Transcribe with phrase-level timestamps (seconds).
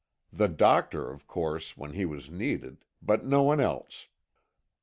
[0.33, 4.07] The doctor, of course, when he was needed; but no one else.